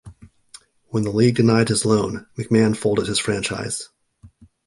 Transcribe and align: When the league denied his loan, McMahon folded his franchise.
When 0.87 1.03
the 1.03 1.11
league 1.11 1.35
denied 1.35 1.69
his 1.69 1.85
loan, 1.85 2.25
McMahon 2.35 2.75
folded 2.75 3.05
his 3.05 3.19
franchise. 3.19 3.89